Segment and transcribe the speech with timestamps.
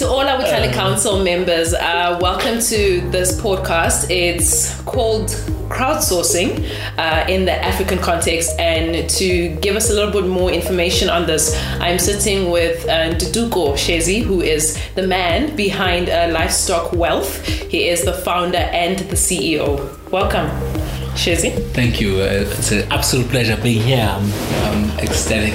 [0.00, 4.08] to all our Butlale Council members, uh, welcome to this podcast.
[4.08, 5.28] It's called
[5.68, 8.58] Crowdsourcing uh, in the African context.
[8.58, 13.10] And to give us a little bit more information on this, I'm sitting with uh,
[13.10, 17.44] Ntuthuko Shezi, who is the man behind uh, Livestock Wealth.
[17.46, 20.10] He is the founder and the CEO.
[20.10, 20.48] Welcome.
[21.14, 21.52] Shezi.
[21.74, 22.22] Thank you.
[22.22, 24.08] Uh, it's an absolute pleasure being here.
[24.10, 24.32] I'm,
[24.64, 25.52] I'm ecstatic.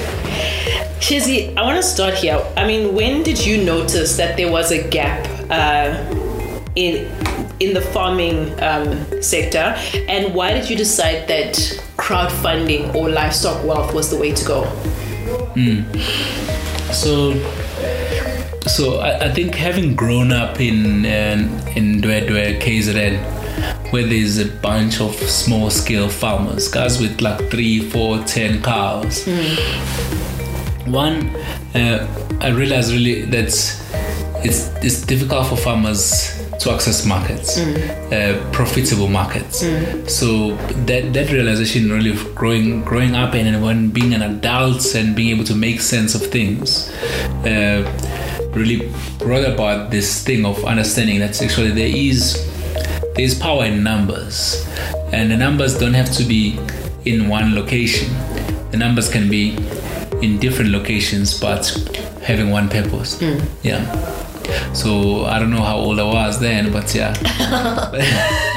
[1.00, 2.42] Shezi, I want to start here.
[2.56, 5.94] I mean, when did you notice that there was a gap uh,
[6.74, 7.06] in
[7.60, 9.76] in the farming um, sector,
[10.08, 11.54] and why did you decide that
[11.96, 14.62] crowdfunding or livestock wealth was the way to go?
[15.54, 15.84] Mm.
[16.92, 17.34] So,
[18.66, 24.38] so I, I, think having grown up in uh, in Dwe Dwe, KZN, where there's
[24.38, 29.24] a bunch of small scale farmers, guys with like three, four, ten cows.
[29.24, 30.32] Mm
[30.86, 31.28] one,
[31.74, 33.48] uh, I realized really that
[34.44, 38.12] it's it's difficult for farmers to access markets, mm.
[38.12, 39.62] uh, profitable markets.
[39.62, 40.08] Mm.
[40.08, 45.30] So that that realization really growing growing up and when being an adult and being
[45.30, 46.90] able to make sense of things.
[47.44, 47.84] Uh,
[48.56, 52.42] really brought about this thing of understanding that actually there is
[53.14, 54.66] there is power in numbers
[55.12, 56.58] and the numbers don't have to be
[57.04, 58.08] in one location
[58.70, 59.54] the numbers can be
[60.26, 61.62] in different locations but
[62.22, 63.18] having one purpose.
[63.20, 63.40] Mm.
[63.62, 63.82] Yeah.
[64.72, 67.14] So I don't know how old I was then, but yeah.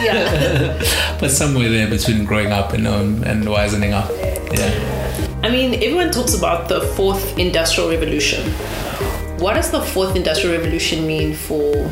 [0.04, 1.18] yeah.
[1.20, 4.10] but somewhere there between growing up and um, and wisening up.
[4.52, 5.40] Yeah.
[5.44, 8.44] I mean, everyone talks about the fourth industrial revolution.
[9.40, 11.90] What does the fourth industrial revolution mean for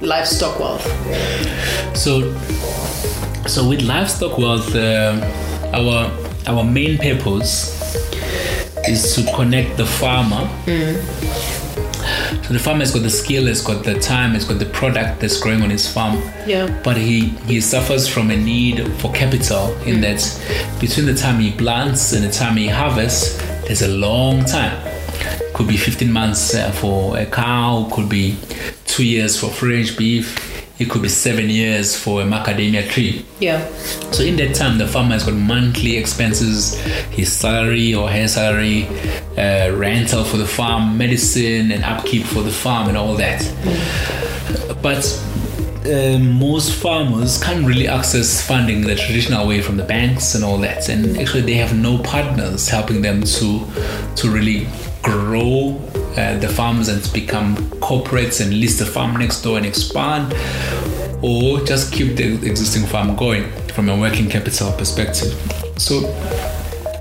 [0.00, 0.86] livestock wealth?
[1.96, 2.34] So,
[3.46, 5.20] so with livestock wealth, uh,
[5.74, 6.10] our
[6.46, 7.77] our main purpose
[8.88, 10.48] is to connect the farmer.
[10.66, 11.68] Mm.
[12.44, 15.20] So the farmer has got the skill, has got the time, has got the product
[15.20, 16.22] that's growing on his farm.
[16.46, 16.80] Yeah.
[16.82, 20.02] But he he suffers from a need for capital in mm.
[20.02, 23.36] that between the time he plants and the time he harvests,
[23.66, 24.76] there's a long time.
[25.54, 28.36] Could be 15 months uh, for a cow, could be
[28.86, 30.47] two years for range beef,
[30.78, 33.24] it could be seven years for a macadamia tree.
[33.40, 33.66] Yeah.
[34.12, 36.78] So in that time, the farmer has got monthly expenses,
[37.10, 38.86] his salary or her salary,
[39.36, 43.40] uh, rental for the farm, medicine and upkeep for the farm, and all that.
[43.40, 44.82] Mm.
[44.82, 45.04] But
[45.88, 50.58] uh, most farmers can't really access funding the traditional way from the banks and all
[50.58, 53.66] that, and actually they have no partners helping them to
[54.16, 54.68] to really
[55.02, 55.80] grow
[56.16, 60.32] uh, the farms and become corporates and list the farm next door and expand,
[61.22, 65.32] or just keep the existing farm going from a working capital perspective.
[65.76, 66.00] So,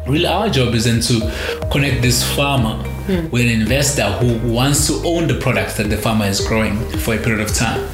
[0.08, 3.32] really, our job is then to connect this farmer mm.
[3.32, 7.16] with an investor who wants to own the products that the farmer is growing for
[7.16, 7.88] a period of time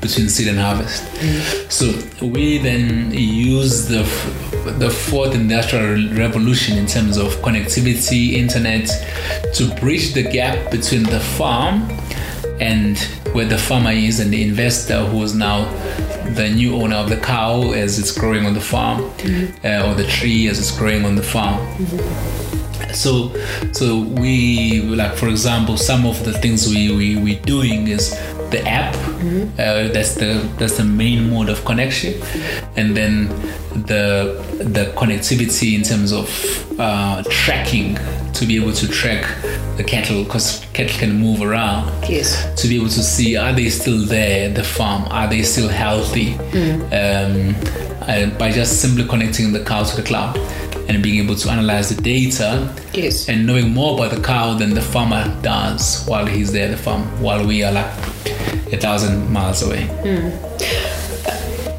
[0.00, 1.04] between seed and harvest.
[1.14, 1.70] Mm.
[1.70, 4.04] So we then use the
[4.78, 8.86] the fourth industrial revolution in terms of connectivity, internet,
[9.54, 11.88] to bridge the gap between the farm
[12.60, 12.98] and
[13.32, 15.64] where the farmer is and the investor who is now
[16.34, 19.66] the new owner of the cow as it's growing on the farm mm-hmm.
[19.66, 21.54] uh, or the tree as it's growing on the farm.
[21.76, 22.46] Mm-hmm
[22.96, 23.32] so
[23.72, 28.10] so we like for example some of the things we we we doing is
[28.50, 29.48] the app mm-hmm.
[29.58, 32.14] uh, that's the that's the main mode of connection
[32.76, 33.28] and then
[33.86, 36.28] the the connectivity in terms of
[36.78, 37.96] uh, tracking
[38.32, 39.24] to be able to track
[39.76, 43.68] the cattle because cattle can move around yes to be able to see are they
[43.68, 46.80] still there at the farm are they still healthy mm.
[46.92, 50.36] um, by just simply connecting the cow to the cloud
[50.88, 53.28] and being able to analyze the data yes.
[53.28, 56.82] and knowing more about the cow than the farmer does while he's there at the
[56.82, 57.86] farm while we are like
[58.72, 60.95] a thousand miles away mm.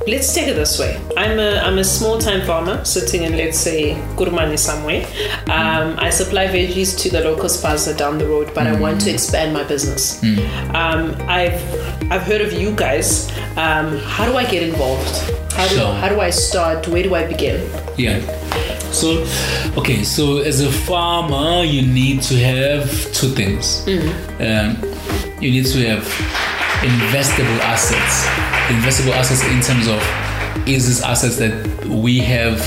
[0.07, 0.97] Let's take it this way.
[1.17, 5.05] I'm a, I'm a small time farmer sitting in, let's say, Kurmani somewhere.
[5.49, 8.77] Um, I supply veggies to the local spaza down the road, but mm.
[8.77, 10.21] I want to expand my business.
[10.21, 10.37] Mm.
[10.73, 11.61] Um, I've,
[12.09, 13.29] I've heard of you guys.
[13.57, 15.13] Um, how do I get involved?
[15.51, 15.93] How do, sure.
[15.95, 16.87] how do I start?
[16.87, 17.69] Where do I begin?
[17.97, 18.21] Yeah.
[18.93, 19.27] So,
[19.75, 23.83] okay, so as a farmer, you need to have two things.
[23.85, 24.41] Mm-hmm.
[24.41, 28.25] Um, you need to have investable assets.
[28.69, 29.99] Investable assets in terms of
[30.67, 32.59] is this assets that we have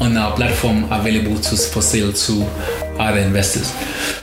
[0.00, 2.44] on our platform available to for sale to
[2.98, 3.72] other investors.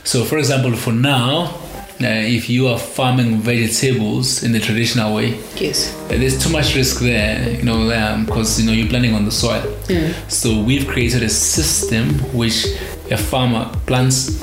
[0.04, 1.58] So, for example, for now,
[2.00, 6.74] uh, if you are farming vegetables in the traditional way, yes, uh, there's too much
[6.74, 7.84] risk there, you know,
[8.24, 9.62] because um, you know you're planting on the soil.
[9.86, 10.30] Mm.
[10.30, 12.66] So we've created a system which
[13.10, 14.42] a farmer plants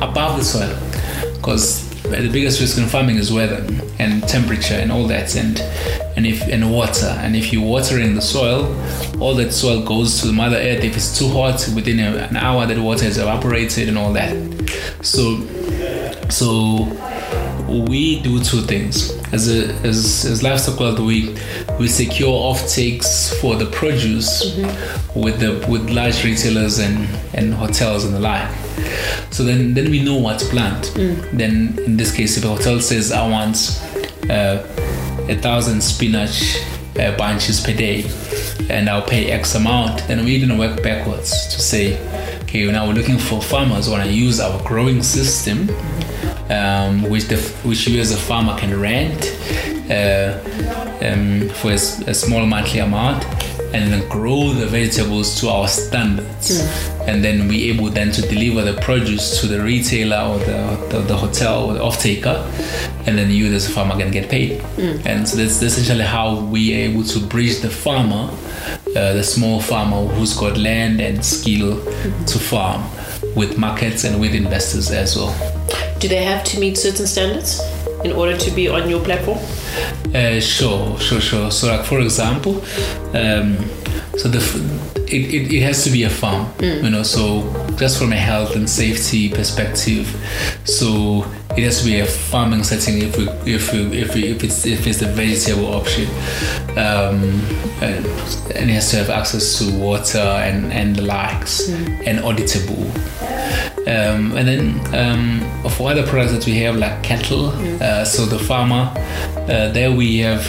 [0.00, 0.76] above the soil,
[1.36, 3.66] because the biggest risk in farming is weather
[3.98, 5.58] and temperature and all that, and
[6.16, 7.06] and if and water.
[7.06, 8.64] And if you're watering the soil,
[9.20, 10.84] all that soil goes to the Mother Earth.
[10.84, 14.34] If it's too hot, within a, an hour, that water is evaporated and all that.
[15.02, 15.46] So,
[16.28, 16.84] so
[17.68, 21.36] we do two things as a as, as livestock we
[21.78, 25.20] we secure off takes for the produce mm-hmm.
[25.20, 28.48] with the with large retailers and and hotels and the like
[29.30, 31.30] so then then we know what to plant mm.
[31.32, 33.82] then in this case if a hotel says i want
[34.30, 34.62] uh,
[35.28, 36.58] a thousand spinach
[36.98, 38.04] uh, bunches per day
[38.70, 41.98] and i'll pay x amount then we're going to work backwards to say
[42.42, 45.68] okay now we're looking for farmers who want to use our growing system
[46.48, 49.36] um, which the which you as a farmer can rent
[49.90, 50.38] uh,
[51.02, 53.24] um, for a, a, small monthly amount
[53.72, 57.08] and then grow the vegetables to our standards mm.
[57.08, 60.98] and then be able then to deliver the produce to the retailer or the, the,
[61.00, 62.50] the hotel or the off taker
[63.06, 65.04] and then you as a farmer can get paid mm.
[65.06, 68.30] and so that's essentially how we are able to bridge the farmer
[68.96, 72.24] uh, the small farmer who's got land and skill mm-hmm.
[72.24, 72.82] to farm
[73.34, 75.34] with markets and with investors as well
[75.98, 77.60] do they have to meet certain standards
[78.06, 79.38] in order to be on your platform?
[80.14, 81.50] Uh, sure, sure, sure.
[81.50, 82.54] So, like for example,
[83.14, 83.58] um,
[84.16, 84.40] so the
[85.06, 86.82] it, it, it, has to be a farm, mm.
[86.82, 87.02] you know.
[87.02, 87.42] So
[87.76, 90.06] just from a health and safety perspective,
[90.64, 91.24] so
[91.56, 94.66] it has to be a farming setting if we if we, if, we, if it's
[94.66, 96.08] if it's the vegetable option,
[96.72, 97.22] um,
[97.80, 98.06] and,
[98.54, 102.06] and, it has to have access to water and and the likes mm.
[102.06, 102.86] and auditable.
[103.86, 107.80] Um, and then um, for other products that we have like cattle, mm.
[107.80, 108.92] uh, so the farmer,
[109.48, 110.44] uh, there we have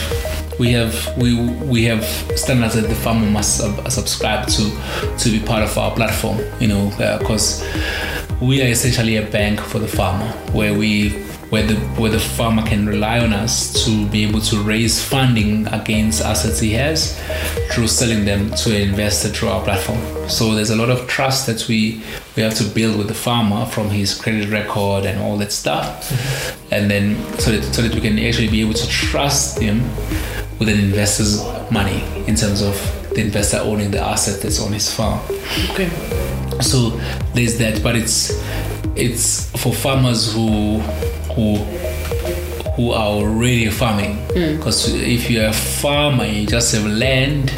[0.58, 1.34] we have we
[1.66, 2.04] we have
[2.36, 4.70] standards that the farmer must sub- subscribe to
[5.18, 6.38] to be part of our platform.
[6.60, 11.10] You know, because uh, we are essentially a bank for the farmer, where we
[11.50, 15.66] where the where the farmer can rely on us to be able to raise funding
[15.68, 17.18] against assets he has
[17.70, 19.98] through selling them to an investor through our platform.
[20.28, 22.02] So there's a lot of trust that we
[22.36, 26.10] we have to build with the farmer from his credit record and all that stuff,
[26.10, 26.74] mm-hmm.
[26.74, 29.82] and then so that so that we can actually be able to trust him
[30.58, 32.74] with an investor's money in terms of
[33.14, 35.20] the investor owning the asset that's on his farm.
[35.70, 35.88] Okay.
[36.60, 36.90] So
[37.34, 38.32] there's that, but it's
[38.96, 40.78] it's for farmers who
[41.34, 41.56] who
[42.74, 44.18] who are already farming.
[44.28, 45.02] Because mm.
[45.02, 47.52] if you're a farmer, you just have land,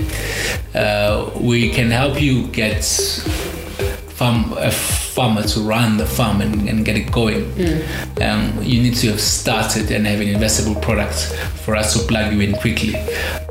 [0.74, 2.84] uh, we can help you get
[4.16, 4.70] farm a
[5.14, 7.44] farmer to run the farm and, and get it going.
[7.52, 8.22] Mm.
[8.22, 11.18] Um, you need to have started and have an investable product
[11.64, 12.94] for us to plug you in quickly.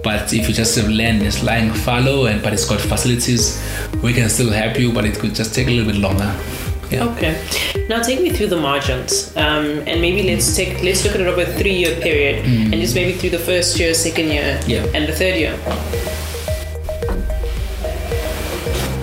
[0.03, 3.61] But if you just have land that's lying fallow and but it's got facilities,
[4.01, 6.33] we can still help you, but it could just take a little bit longer.
[6.89, 7.05] Yeah.
[7.09, 7.37] Okay.
[7.87, 11.27] Now take me through the margins, um, and maybe let's take let's look at it
[11.27, 12.71] over a three-year period, mm.
[12.71, 14.83] and just maybe through the first year, second year, yeah.
[14.95, 15.53] and the third year.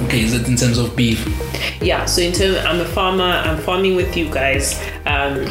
[0.07, 1.46] Okay, is it in terms of beef?
[1.81, 2.05] Yeah.
[2.07, 3.25] So in terms, I'm a farmer.
[3.25, 4.81] I'm farming with you guys.
[5.07, 5.47] Um,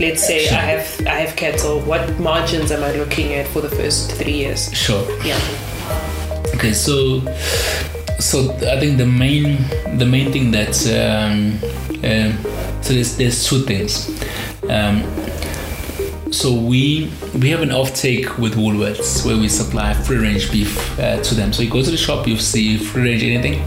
[0.00, 0.58] let's say sure.
[0.58, 1.80] I have I have cattle.
[1.80, 4.72] What margins am I looking at for the first three years?
[4.74, 5.04] Sure.
[5.24, 5.38] Yeah.
[6.54, 7.20] Okay, so
[8.20, 9.58] so I think the main
[9.98, 11.58] the main thing that um,
[12.02, 12.32] uh,
[12.82, 14.08] so there's there's two things.
[14.68, 15.02] Um,
[16.34, 21.22] so we we have an offtake with Woolworths where we supply free range beef uh,
[21.22, 21.52] to them.
[21.52, 23.64] So you go to the shop, you see free range anything,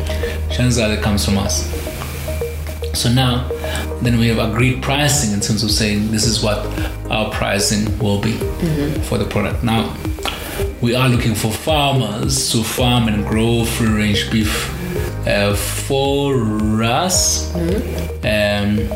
[0.52, 1.66] chances are it comes from us.
[2.94, 3.48] So now,
[4.02, 6.58] then we have agreed pricing in terms of saying this is what
[7.10, 9.02] our pricing will be mm-hmm.
[9.04, 9.64] for the product.
[9.64, 9.96] Now,
[10.82, 14.74] we are looking for farmers to farm and grow free range beef
[15.26, 18.18] uh, for us mm-hmm.
[18.26, 18.92] um,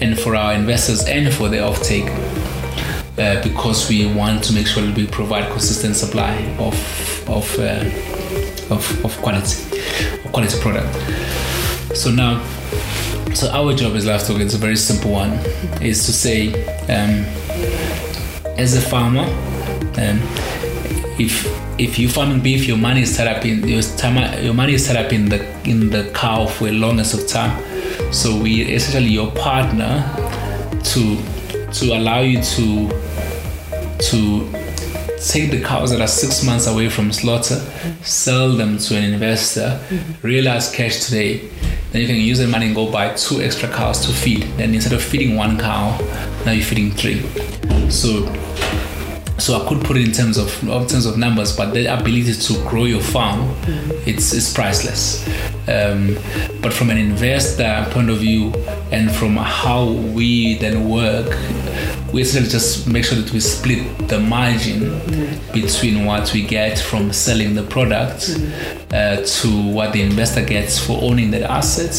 [0.00, 2.08] and for our investors and for the offtake
[3.18, 6.74] uh, because we want to make sure that we provide consistent supply of
[7.28, 7.84] of uh,
[8.74, 9.78] of, of quality
[10.24, 10.94] of quality product.
[11.96, 12.44] So now,
[13.34, 15.32] so our job as livestock it's a very simple one,
[15.82, 16.52] is to say,
[16.84, 17.24] um,
[18.56, 19.24] as a farmer,
[19.98, 20.20] um,
[21.18, 21.46] if
[21.78, 24.86] if you're farming beef, your money is tied up in your time, your money is
[24.86, 27.62] tied up in the in the cow for a longest of time.
[28.12, 30.04] So we essentially your partner
[30.84, 31.18] to
[31.72, 33.07] to allow you to
[33.98, 34.50] to
[35.18, 37.56] take the cows that are six months away from slaughter,
[38.02, 39.80] sell them to an investor,
[40.22, 41.48] realize cash today.
[41.90, 44.42] Then you can use the money and go buy two extra cows to feed.
[44.56, 45.98] Then instead of feeding one cow,
[46.44, 47.22] now you're feeding three.
[47.90, 48.26] So
[49.38, 52.34] so I could put it in terms of in terms of numbers, but the ability
[52.34, 53.54] to grow your farm,
[54.04, 55.26] it's, it's priceless.
[55.68, 56.18] Um,
[56.60, 58.52] but from an investor point of view,
[58.90, 61.28] and from how we then work,
[62.12, 64.98] we essentially just make sure that we split the margin
[65.52, 68.30] between what we get from selling the product
[68.92, 71.92] uh, to what the investor gets for owning that asset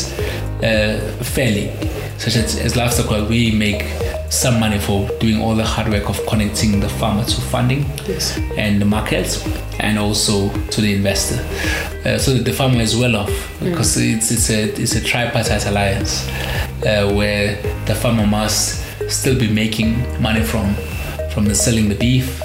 [0.63, 1.71] uh, fairly.
[2.17, 3.83] Such as, as livestock, we make
[4.29, 8.37] some money for doing all the hard work of connecting the farmer to funding Yes.
[8.57, 9.43] and the markets
[9.79, 11.35] and also to the investor
[12.07, 15.65] uh, so that the farmer is well off because it's, it's a it's a tripartite
[15.65, 16.27] alliance
[16.85, 20.75] uh, where the farmer must still be making money from
[21.33, 22.41] from the selling the beef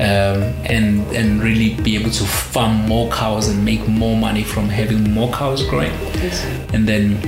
[0.00, 4.68] um, and and really be able to farm more cows and make more money from
[4.68, 5.92] having more cows growing.
[6.72, 7.20] And then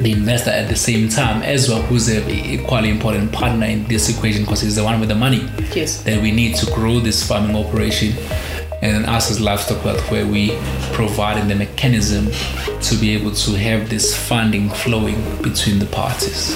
[0.00, 4.08] the investor at the same time as well who's a equally important partner in this
[4.08, 6.02] equation because he's the one with the money Yes.
[6.02, 8.12] that we need to grow this farming operation.
[8.82, 10.58] And then us as livestock wealth where we
[10.92, 12.30] providing the mechanism
[12.82, 16.54] to be able to have this funding flowing between the parties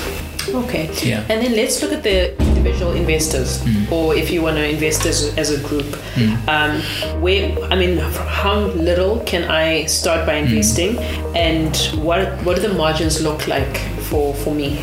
[0.55, 0.91] Okay.
[1.03, 1.25] Yeah.
[1.29, 3.93] And then let's look at the individual investors, hmm.
[3.93, 5.95] or if you want to invest as, as a group.
[6.15, 6.49] Hmm.
[6.49, 10.47] Um, where I mean, how little can I start by hmm.
[10.47, 10.99] investing,
[11.37, 13.77] and what what do the margins look like
[14.09, 14.79] for for me?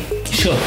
[0.46, 0.58] Sure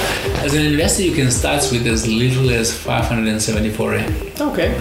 [0.45, 4.73] as an investor you can start with as little as 574 rand Okay.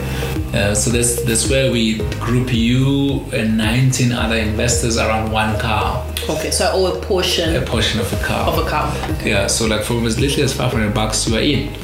[0.54, 6.06] uh, so that's that's where we group you and 19 other investors around one car.
[6.30, 6.52] Okay.
[6.52, 8.46] So I owe a portion a portion of a car.
[8.48, 8.86] of a cow.
[9.24, 11.74] Yeah, so like from as little as 500 bucks you are in.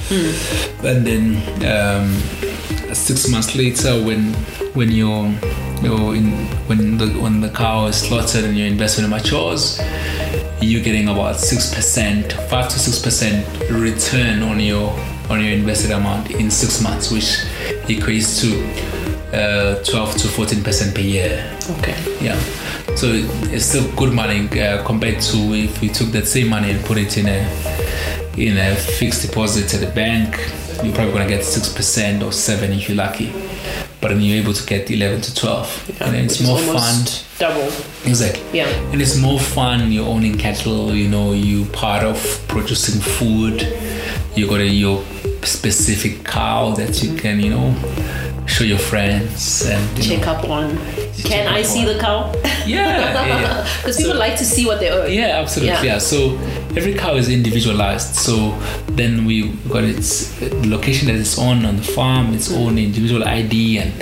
[0.85, 1.25] And then
[1.67, 2.15] um,
[2.95, 4.35] six months later, when
[4.79, 5.35] when you're,
[5.83, 6.31] you're in,
[6.69, 9.81] when the when the cow is slaughtered and your investment matures,
[10.61, 14.91] you're getting about six percent, five to six percent return on your
[15.31, 17.25] on your invested amount in six months, which
[17.89, 18.95] equates to
[19.35, 21.59] uh, 12 to 14 percent per year.
[21.79, 21.97] Okay.
[22.21, 22.39] Yeah.
[22.95, 26.85] So it's still good money uh, compared to if you took that same money and
[26.85, 27.41] put it in a
[28.37, 30.37] in a fixed deposit at the bank,
[30.83, 33.33] you're probably gonna get six percent or seven if you're lucky.
[34.05, 35.67] But then you're able to get eleven to twelve.
[35.89, 37.07] Yeah, and then it's more fun.
[37.39, 37.69] Double.
[38.05, 38.43] Exactly.
[38.53, 38.69] Yeah.
[38.93, 39.91] And it's more fun.
[39.91, 40.95] You're owning cattle.
[40.95, 43.63] You know, you part of producing food.
[44.37, 45.03] You got a your
[45.43, 47.17] specific cow that you mm-hmm.
[47.17, 47.75] can, you know,
[48.47, 50.77] show your friends and you Check know, up on.
[51.25, 52.33] Can I see on- the cow?
[52.67, 53.69] Yeah, yeah, yeah.
[53.79, 55.11] Because people like to see what they own.
[55.13, 55.75] Yeah, absolutely.
[55.75, 55.95] Yeah.
[55.95, 55.99] Yeah.
[55.99, 56.37] So
[56.77, 58.15] every cow is individualized.
[58.15, 58.51] So
[58.89, 63.79] then we got its location that it's on on the farm, its own individual ID
[63.79, 63.93] and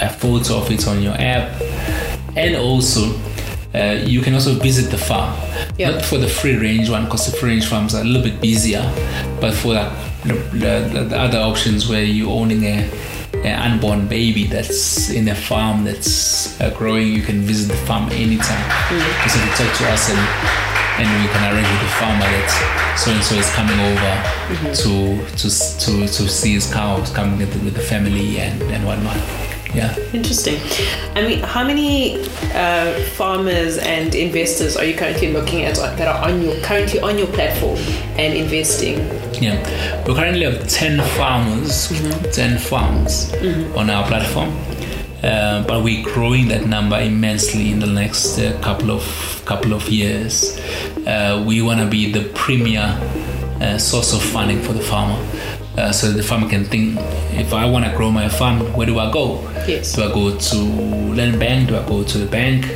[0.00, 1.60] a photo of it on your app,
[2.36, 3.12] and also.
[3.72, 5.32] Uh, you can also visit the farm,
[5.78, 5.90] Yeah.
[5.92, 8.40] not for the free range one, because the free range farms are a little bit
[8.40, 8.82] busier,
[9.40, 12.90] but for the, the, the other options where you're owning a,
[13.48, 18.64] unborn baby that's in a farm that's uh, growing, you can visit the farm anytime.
[19.22, 20.70] Just have to talk to us and
[21.00, 24.12] and we can arrange with the farmer that so and so is coming over
[24.74, 28.84] to to to to see his cows, coming with the, with the family and and
[28.84, 29.49] whatnot.
[29.74, 29.96] Yeah.
[30.12, 30.58] Interesting.
[31.14, 32.18] I mean, how many
[32.54, 37.18] uh, farmers and investors are you currently looking at that are on your currently on
[37.18, 37.78] your platform
[38.18, 38.98] and investing?
[39.40, 39.56] Yeah,
[40.06, 41.88] we currently have 10 farmers,
[42.34, 43.32] 10 farms
[43.76, 44.50] on our platform.
[45.22, 49.86] Uh, but we're growing that number immensely in the next uh, couple of couple of
[49.88, 50.58] years.
[51.06, 52.98] Uh, we want to be the premier
[53.60, 55.18] uh, source of funding for the farmer,
[55.76, 56.98] uh, so the farmer can think:
[57.32, 59.40] if I want to grow my farm, where do I go?
[59.66, 59.94] Yes.
[59.94, 60.56] Do I go to
[61.14, 61.68] land bank?
[61.68, 62.66] Do I go to the bank?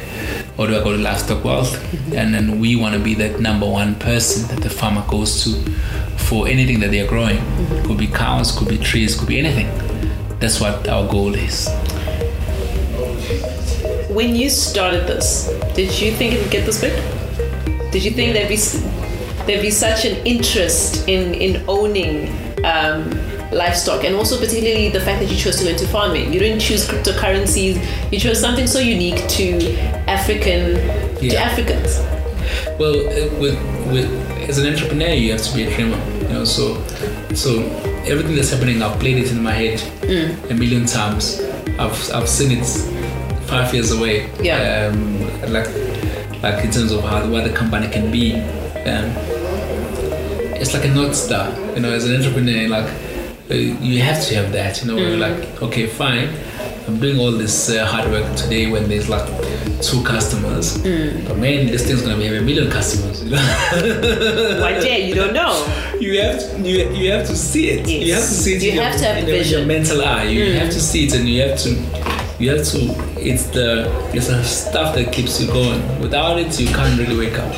[0.56, 1.74] Or do I go to livestock wealth?
[2.14, 5.50] And then we want to be that number one person that the farmer goes to
[6.16, 7.38] for anything that they're growing.
[7.84, 9.68] Could be cows, could be trees, could be anything.
[10.38, 11.68] That's what our goal is.
[14.08, 16.92] When you started this, did you think it would get this big?
[17.90, 18.56] Did you think there'd be
[19.46, 22.30] there'd be such an interest in in owning
[22.64, 23.10] um,
[23.52, 26.32] livestock, and also particularly the fact that you chose to go into farming?
[26.32, 27.76] You didn't choose cryptocurrencies.
[28.10, 29.76] You chose something so unique to
[30.08, 30.74] African
[31.18, 31.98] to Africans.
[32.78, 33.56] Well, uh, with,
[33.92, 34.08] with
[34.48, 36.00] as an entrepreneur, you have to be a dreamer.
[36.22, 36.82] You know, so
[37.34, 37.62] so
[38.06, 39.80] everything that's happening, I've played it in my head
[40.50, 41.40] a million times.
[41.78, 42.66] I've I've seen it
[43.46, 44.30] five years away.
[44.42, 44.90] Yeah.
[44.92, 45.20] Um,
[45.52, 45.68] like
[46.42, 48.34] like in terms of how what the company can be.
[48.84, 49.33] Um,
[50.60, 51.50] it's like a north star.
[51.74, 52.90] You know, as an entrepreneur, like
[53.50, 54.80] uh, you have to have that.
[54.82, 56.28] You know, you're like, okay, fine.
[56.86, 59.26] I'm doing all this uh, hard work today when there's like
[59.80, 60.76] two customers.
[60.78, 61.26] Mm.
[61.26, 63.22] But man, this thing's gonna be have a million customers.
[63.24, 63.36] You know?
[64.60, 65.54] Why dare you don't know?
[65.98, 67.88] you have to, you, you have to see it.
[67.88, 68.06] Yes.
[68.06, 68.62] You have to see it.
[68.62, 69.58] You in your- have to have in vision.
[69.60, 70.24] Your mental eye.
[70.24, 70.58] You Mm.
[70.60, 71.70] have to see it, and you have to.
[72.38, 72.78] You have to.
[73.18, 75.80] It's the it's the stuff that keeps you going.
[76.00, 77.54] Without it, you can't really wake up.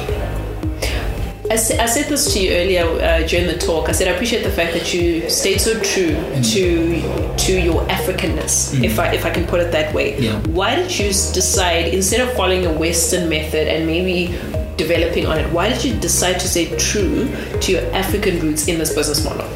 [1.49, 3.89] I, I said this to you earlier uh, during the talk.
[3.89, 6.15] I said I appreciate the fact that you stayed so true
[6.53, 10.19] to to your Africanness, if I if I can put it that way.
[10.19, 10.41] Yeah.
[10.49, 14.37] Why did you decide instead of following a Western method and maybe
[14.77, 15.53] developing on it?
[15.53, 17.29] Why did you decide to stay true
[17.61, 19.47] to your African roots in this business model?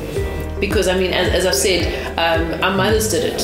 [0.60, 1.82] Because I mean, as, as I've said,
[2.18, 3.40] um, our mothers did it.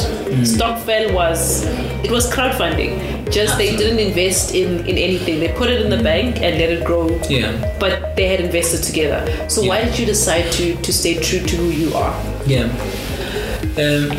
[0.46, 1.64] Stokvel was
[2.04, 3.30] it was crowdfunding.
[3.32, 5.40] Just they didn't invest in, in anything.
[5.40, 7.50] They put it in the bank and let it grow Yeah.
[7.80, 9.20] but they had invested together.
[9.48, 12.14] So why did you decide to to stay true to who you are?
[12.46, 12.68] Yeah.
[13.78, 14.10] Um,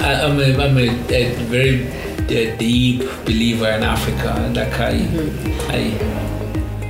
[0.00, 1.86] I, I'm a, I'm a, a very
[2.24, 4.30] uh, deep believer in Africa.
[4.54, 4.94] Like I,
[5.68, 5.82] I,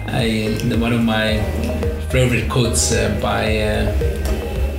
[0.08, 1.42] I, one of my
[2.10, 4.13] favorite quotes uh, by uh,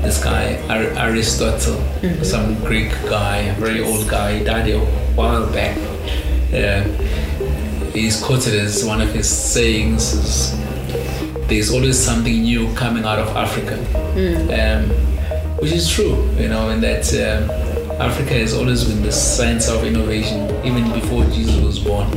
[0.06, 1.82] this guy Ar- Aristotle,
[2.24, 4.80] some Greek guy, very old guy, he died a
[5.16, 5.76] while back.
[6.54, 6.84] Uh,
[7.92, 10.14] he's quoted as one of his sayings.
[10.14, 10.60] Is,
[11.48, 13.78] there's always something new coming out of Africa,
[14.60, 14.90] um,
[15.58, 17.50] which is true, you know, and that um,
[18.02, 22.08] Africa has always been the science of innovation, even before Jesus was born.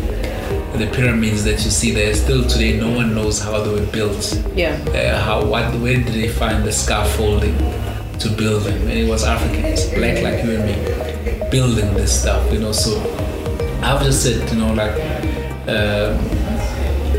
[0.78, 4.40] The pyramids that you see there, still today, no one knows how they were built.
[4.54, 4.78] Yeah.
[4.88, 7.56] Uh, how, what, where did they find the scaffolding
[8.20, 8.80] to build them?
[8.82, 12.72] And it was Africans, black like you and me, building this stuff, you know.
[12.72, 13.00] So
[13.82, 14.94] I've just said, you know, like.
[15.68, 16.38] Um,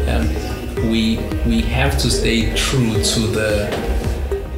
[0.09, 0.49] um,
[0.89, 3.69] we we have to stay true to the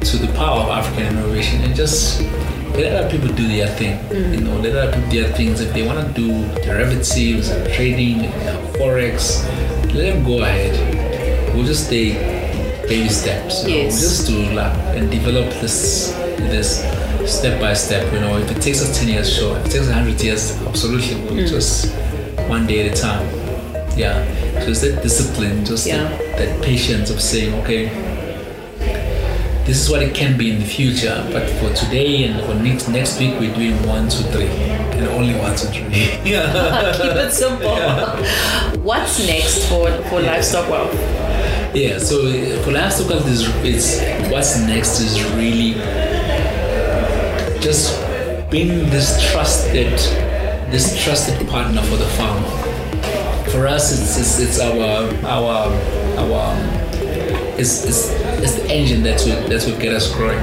[0.00, 2.20] to the power of African innovation and just
[2.74, 3.98] let other people do their thing.
[4.32, 5.60] You know, let other people do their things.
[5.60, 9.44] If they want to do derivatives and trading, and forex,
[9.94, 10.74] let them go ahead.
[11.54, 12.14] We'll just take
[12.88, 13.64] baby steps.
[13.64, 13.74] You?
[13.74, 14.00] Yes.
[14.00, 16.10] We'll just do like and develop this
[16.52, 16.80] this
[17.26, 18.12] step by step.
[18.12, 19.56] You know, if it takes us ten years, sure.
[19.58, 21.14] If it takes hundred years, absolutely.
[21.22, 21.48] We'll mm.
[21.48, 21.94] just
[22.48, 23.24] one day at a time.
[23.96, 24.24] Yeah.
[24.62, 26.08] So it's that discipline, just Yeah.
[26.08, 27.86] that, that patience of saying, okay,
[29.64, 32.88] this is what it can be in the future, but for today and for next
[32.88, 35.86] next week we're doing one, two, three, and only one, two, three.
[36.24, 36.92] yeah.
[36.96, 37.76] Keep it simple.
[38.82, 40.94] What's next for, for livestock wealth?
[41.74, 41.98] Yeah.
[41.98, 45.74] So uh, for livestock health is it's what's next is really
[47.60, 47.98] just
[48.50, 49.92] being this trusted
[50.72, 52.48] this trusted partner for the farmer.
[53.50, 55.70] For us, it's it's, it's our our
[56.18, 56.81] our
[57.62, 58.10] it's, it's,
[58.42, 60.40] it's the engine that will that will get us growing.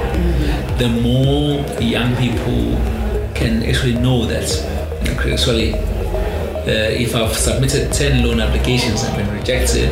[0.78, 2.78] The more young people
[3.34, 4.48] can actually know that,
[5.02, 9.90] actually, uh, if I've submitted ten loan applications and been rejected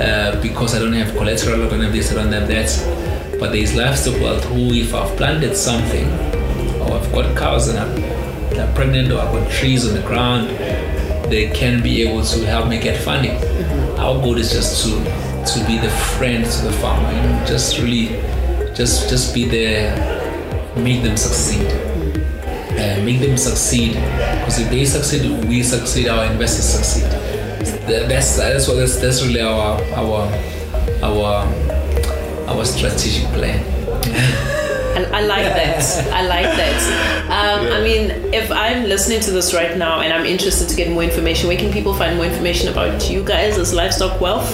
[0.00, 3.52] uh, because I don't have collateral, I don't have this, I don't have that, but
[3.52, 6.08] there's livestock wealth who, if I've planted something,
[6.80, 8.00] or I've got cows and I'm,
[8.54, 10.48] they're pregnant, or I've got trees on the ground,
[11.28, 13.36] they can be able to help me get funding.
[13.98, 14.90] Our goal is just to
[15.52, 18.08] to be the friend to the farmer, you know, just really,
[18.74, 19.96] just just be there,
[20.76, 21.66] make them succeed,
[22.72, 23.94] uh, make them succeed.
[23.94, 27.10] Because if they succeed, we succeed, our investors succeed.
[27.86, 30.28] That's that's what that's, that's really our our
[31.02, 31.46] our
[32.48, 34.54] our strategic plan.
[34.96, 36.12] I, I like that.
[36.12, 36.78] I like that.
[37.28, 40.90] Um, I mean, if I'm listening to this right now and I'm interested to get
[40.90, 44.50] more information, where can people find more information about you guys as Livestock Wealth?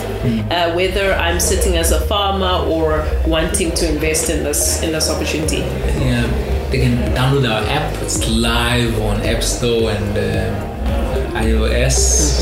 [0.50, 5.10] Uh, whether I'm sitting as a farmer or wanting to invest in this in this
[5.10, 5.58] opportunity.
[5.58, 6.26] Yeah,
[6.70, 7.92] they can download our app.
[8.02, 12.40] It's live on App Store and uh, iOS.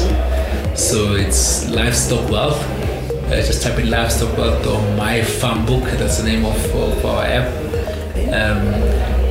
[0.76, 2.81] So it's Livestock Wealth.
[3.26, 5.84] Uh, just type in Livestock World or My Farm Book.
[5.84, 7.48] That's the name of, of our app.
[8.28, 8.66] Um,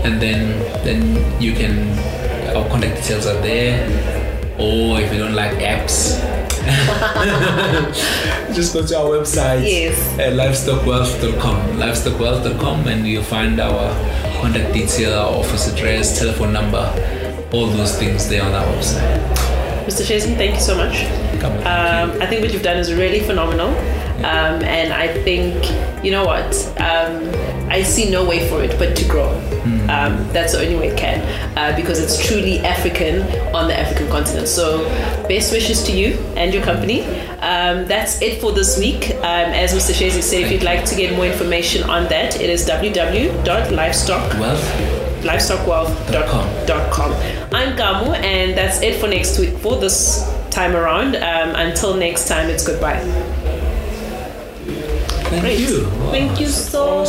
[0.06, 1.02] and then then
[1.42, 1.90] you can
[2.56, 3.86] our contact details are there.
[4.60, 6.20] Or if you don't like apps,
[8.54, 9.98] just go to our website Yes.
[10.20, 13.90] at livestockwealth.com livestockwealth.com and you'll find our
[14.42, 16.84] contact detail our office address telephone number
[17.52, 19.51] all those things there on our website
[19.86, 20.06] Mr.
[20.08, 21.06] Chesney, thank you so much.
[21.40, 23.70] Come on, thank Um, I think what you've done is really phenomenal.
[24.24, 25.56] Um, and I think,
[26.04, 26.54] you know what?
[26.80, 27.28] Um,
[27.72, 29.32] I see no way for it but to grow.
[29.92, 31.22] Um, that's the only way it can
[31.58, 33.22] uh, because it's truly African
[33.54, 34.48] on the African continent.
[34.48, 34.86] So,
[35.28, 37.04] best wishes to you and your company.
[37.42, 39.12] Um, that's it for this week.
[39.18, 39.94] Um, as Mr.
[39.94, 45.01] Shezi said, if you'd like to get more information on that, it is www.livestock wealth
[45.22, 47.14] livestockwealth.com.
[47.54, 51.16] I'm Gamu, and that's it for next week for this time around.
[51.16, 53.00] Um, until next time, it's goodbye.
[55.30, 55.60] Thank Great.
[55.60, 55.86] you.
[56.12, 57.06] Thank you so